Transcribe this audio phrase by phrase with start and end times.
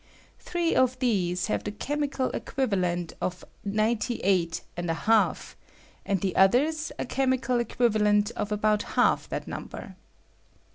[0.39, 7.59] Three of these have the chemical equiv alent of 98J, and the others a chemical
[7.63, 9.95] equiva lent of about half that number.